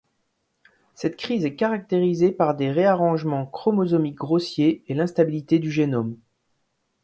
Cette 0.95 1.15
crise 1.15 1.45
est 1.45 1.53
caractérisée 1.55 2.31
par 2.31 2.55
des 2.55 2.71
réarrangements 2.71 3.45
chromosomiques 3.45 4.15
grossiers 4.15 4.83
et 4.87 4.95
l'instabilité 4.95 5.59
du 5.59 5.69
génome. 5.69 6.17